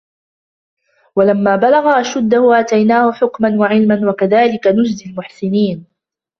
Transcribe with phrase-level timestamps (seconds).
[1.15, 5.85] ولما بلغ أشده آتيناه حكما وعلما وكذلك نجزي المحسنين